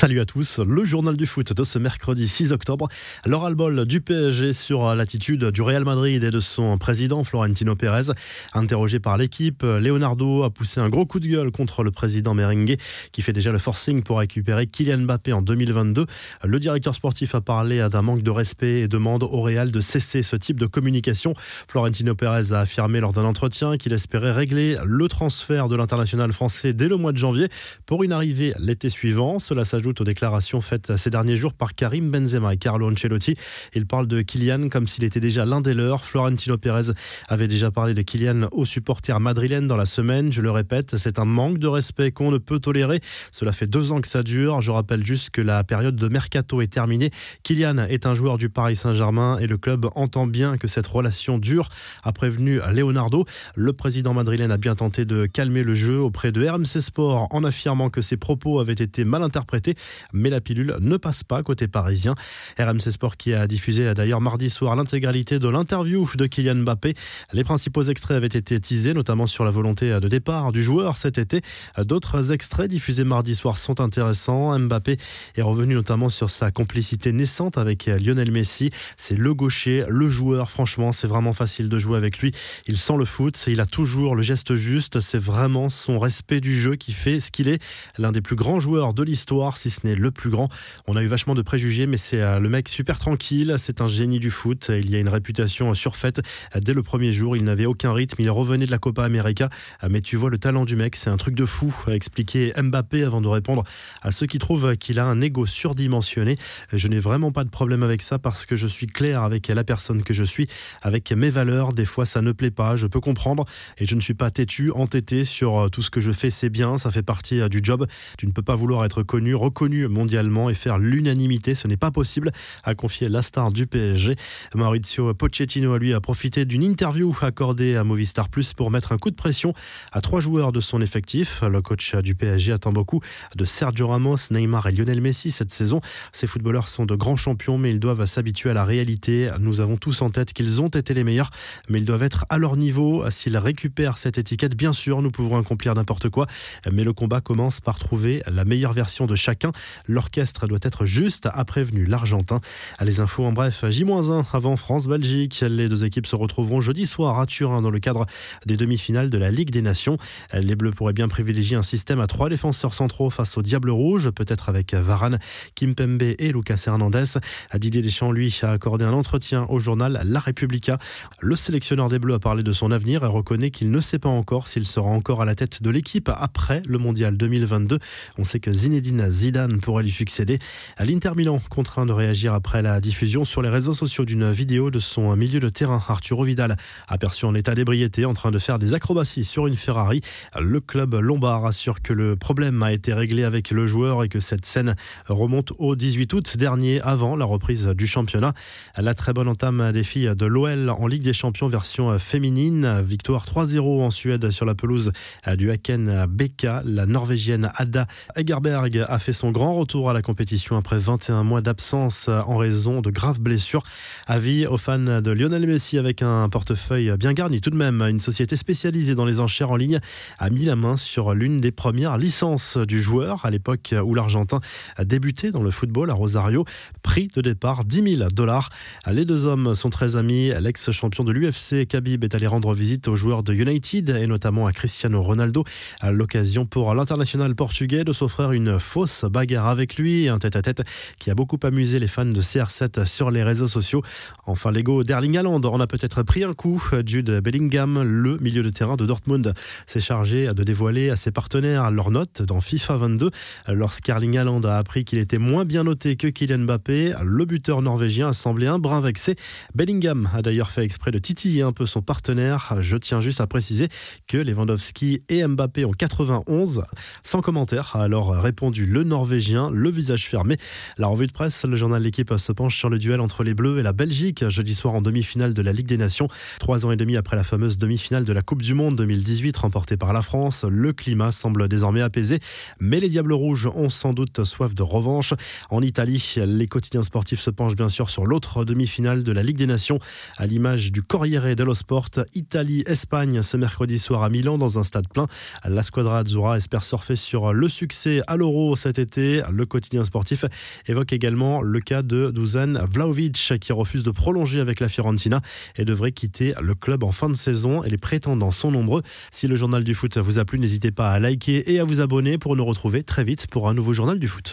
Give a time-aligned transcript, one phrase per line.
[0.00, 2.88] Salut à tous, le journal du foot de ce mercredi 6 octobre.
[3.26, 8.10] L'oral bol du PSG sur l'attitude du Real Madrid et de son président Florentino Pérez.
[8.54, 12.78] Interrogé par l'équipe, Leonardo a poussé un gros coup de gueule contre le président merengue
[13.12, 16.06] qui fait déjà le forcing pour récupérer Kylian Mbappé en 2022.
[16.44, 20.22] Le directeur sportif a parlé d'un manque de respect et demande au Real de cesser
[20.22, 21.34] ce type de communication.
[21.68, 26.72] Florentino Pérez a affirmé lors d'un entretien qu'il espérait régler le transfert de l'international français
[26.72, 27.48] dès le mois de janvier
[27.84, 29.38] pour une arrivée l'été suivant.
[29.38, 33.34] Cela s'ajoute aux déclarations faites ces derniers jours par Karim Benzema et Carlo Ancelotti.
[33.74, 36.04] Il parle de Kylian comme s'il était déjà l'un des leurs.
[36.04, 36.92] Florentino Pérez
[37.28, 40.32] avait déjà parlé de Kylian aux supporters madrilènes dans la semaine.
[40.32, 43.00] Je le répète, c'est un manque de respect qu'on ne peut tolérer.
[43.32, 44.60] Cela fait deux ans que ça dure.
[44.60, 47.10] Je rappelle juste que la période de mercato est terminée.
[47.42, 51.38] Kylian est un joueur du Paris Saint-Germain et le club entend bien que cette relation
[51.38, 51.68] dure,
[52.02, 53.24] a prévenu Leonardo.
[53.54, 57.44] Le président madrilène a bien tenté de calmer le jeu auprès de RMC Sport en
[57.44, 59.74] affirmant que ses propos avaient été mal interprétés
[60.12, 62.14] mais la pilule ne passe pas côté parisien.
[62.58, 66.94] RMC Sport qui a diffusé d'ailleurs mardi soir l'intégralité de l'interview de Kylian Mbappé.
[67.32, 71.18] Les principaux extraits avaient été teasés, notamment sur la volonté de départ du joueur cet
[71.18, 71.40] été.
[71.78, 74.58] D'autres extraits diffusés mardi soir sont intéressants.
[74.58, 74.96] Mbappé
[75.36, 78.70] est revenu notamment sur sa complicité naissante avec Lionel Messi.
[78.96, 80.50] C'est le gaucher, le joueur.
[80.50, 82.32] Franchement, c'est vraiment facile de jouer avec lui.
[82.66, 85.00] Il sent le foot, il a toujours le geste juste.
[85.00, 87.62] C'est vraiment son respect du jeu qui fait ce qu'il est.
[87.98, 90.48] L'un des plus grands joueurs de l'histoire ce n'est le plus grand.
[90.86, 93.54] On a eu vachement de préjugés, mais c'est euh, le mec super tranquille.
[93.58, 94.70] C'est un génie du foot.
[94.74, 96.20] Il y a une réputation surfaite.
[96.54, 98.16] Dès le premier jour, il n'avait aucun rythme.
[98.20, 99.48] Il revenait de la Copa América.
[99.84, 102.52] Euh, mais tu vois le talent du mec, c'est un truc de fou, a expliqué
[102.60, 103.64] Mbappé avant de répondre
[104.02, 106.36] à ceux qui trouvent qu'il a un ego surdimensionné.
[106.72, 109.64] Je n'ai vraiment pas de problème avec ça parce que je suis clair avec la
[109.64, 110.48] personne que je suis,
[110.82, 111.72] avec mes valeurs.
[111.72, 112.76] Des fois, ça ne plaît pas.
[112.76, 113.44] Je peux comprendre
[113.78, 116.30] et je ne suis pas têtu, entêté sur euh, tout ce que je fais.
[116.30, 117.86] C'est bien, ça fait partie du job.
[118.18, 121.54] Tu ne peux pas vouloir être connu, reconnu mondialement et faire l'unanimité.
[121.54, 122.30] Ce n'est pas possible,
[122.64, 124.16] a confié la star du PSG.
[124.54, 129.10] Maurizio Pochettino, lui, a profité d'une interview accordée à Movistar Plus pour mettre un coup
[129.10, 129.52] de pression
[129.92, 131.42] à trois joueurs de son effectif.
[131.42, 133.00] Le coach du PSG attend beaucoup
[133.36, 135.80] de Sergio Ramos, Neymar et Lionel Messi cette saison.
[136.12, 139.28] Ces footballeurs sont de grands champions, mais ils doivent s'habituer à la réalité.
[139.38, 141.30] Nous avons tous en tête qu'ils ont été les meilleurs,
[141.68, 143.04] mais ils doivent être à leur niveau.
[143.10, 146.26] S'ils récupèrent cette étiquette, bien sûr, nous pouvons accomplir n'importe quoi,
[146.70, 149.49] mais le combat commence par trouver la meilleure version de chacun
[149.86, 152.40] L'orchestre doit être juste, a prévenu l'Argentin.
[152.80, 155.44] Les infos en bref, J-1 avant France-Belgique.
[155.48, 158.06] Les deux équipes se retrouveront jeudi soir à Turin dans le cadre
[158.46, 159.96] des demi-finales de la Ligue des Nations.
[160.32, 164.10] Les Bleus pourraient bien privilégier un système à trois défenseurs centraux face au Diable Rouge,
[164.10, 165.18] peut-être avec Varane,
[165.54, 167.18] Kimpembe et Lucas Hernandez.
[167.56, 170.78] Didier Deschamps, lui, a accordé un entretien au journal La Repubblica.
[171.20, 174.08] Le sélectionneur des Bleus a parlé de son avenir et reconnaît qu'il ne sait pas
[174.08, 177.78] encore s'il sera encore à la tête de l'équipe après le Mondial 2022.
[178.18, 180.38] On sait que Zinedine Zidane pourrait lui succéder.
[180.76, 184.70] À l'Inter Milan, contraint de réagir après la diffusion sur les réseaux sociaux d'une vidéo
[184.70, 186.56] de son milieu de terrain, Arturo Vidal,
[186.88, 190.00] aperçu en état d'ébriété en train de faire des acrobaties sur une Ferrari.
[190.38, 194.20] Le club lombard assure que le problème a été réglé avec le joueur et que
[194.20, 194.74] cette scène
[195.08, 198.34] remonte au 18 août dernier, avant la reprise du championnat.
[198.76, 202.80] La très bonne entame des filles de l'OL en Ligue des Champions version féminine.
[202.82, 204.92] Victoire 3-0 en Suède sur la pelouse
[205.36, 206.62] du Haken Beka.
[206.64, 207.86] La Norvégienne Ada
[208.16, 212.80] Egerberg a fait son grand retour à la compétition après 21 mois d'absence en raison
[212.80, 213.62] de graves blessures.
[214.06, 217.82] Avis aux fans de Lionel Messi avec un portefeuille bien garni tout de même.
[217.82, 219.80] Une société spécialisée dans les enchères en ligne
[220.18, 224.40] a mis la main sur l'une des premières licences du joueur à l'époque où l'Argentin
[224.76, 226.44] a débuté dans le football à Rosario.
[226.82, 228.48] Prix de départ 10 000 dollars.
[228.90, 230.30] Les deux hommes sont très amis.
[230.40, 234.52] L'ex-champion de l'UFC, Khabib, est allé rendre visite aux joueurs de United et notamment à
[234.52, 235.44] Cristiano Ronaldo
[235.80, 240.62] à l'occasion pour l'international portugais de s'offrir une fausse bagarre avec lui, un tête-à-tête
[240.98, 243.82] qui a beaucoup amusé les fans de CR7 sur les réseaux sociaux.
[244.26, 246.62] Enfin, l'ego d'Erling Haaland en a peut-être pris un coup.
[246.86, 249.34] Jude Bellingham, le milieu de terrain de Dortmund,
[249.66, 253.10] s'est chargé de dévoiler à ses partenaires leurs notes dans FIFA 22.
[253.48, 258.08] Lorsqu'Erling Haaland a appris qu'il était moins bien noté que Kylian Mbappé, le buteur norvégien
[258.08, 259.16] a semblé un brin vexé.
[259.54, 262.56] Bellingham a d'ailleurs fait exprès de titiller un peu son partenaire.
[262.60, 263.68] Je tiens juste à préciser
[264.06, 266.62] que Lewandowski et Mbappé ont 91.
[267.02, 270.36] Sans commentaire, a alors répondu le Norvégien norvégien, le visage fermé.
[270.76, 273.58] La revue de presse, le journal L'équipe se penche sur le duel entre les Bleus
[273.58, 276.06] et la Belgique, jeudi soir en demi-finale de la Ligue des Nations.
[276.38, 279.78] Trois ans et demi après la fameuse demi-finale de la Coupe du Monde 2018 remportée
[279.78, 282.18] par la France, le climat semble désormais apaisé,
[282.60, 285.14] mais les Diables Rouges ont sans doute soif de revanche.
[285.48, 289.38] En Italie, les quotidiens sportifs se penchent bien sûr sur l'autre demi-finale de la Ligue
[289.38, 289.78] des Nations,
[290.18, 291.88] à l'image du Corriere dello Sport.
[292.14, 295.06] Italie-Espagne ce mercredi soir à Milan dans un stade plein.
[295.48, 300.24] La Squadra Azzurra espère surfer sur le succès à l'Euro cet été Le quotidien sportif
[300.66, 305.20] évoque également le cas de Dusan Vlaovic qui refuse de prolonger avec la Fiorentina
[305.56, 307.62] et devrait quitter le club en fin de saison.
[307.64, 308.82] Et les prétendants sont nombreux.
[309.10, 311.80] Si le journal du foot vous a plu, n'hésitez pas à liker et à vous
[311.80, 314.28] abonner pour nous retrouver très vite pour un nouveau journal du foot.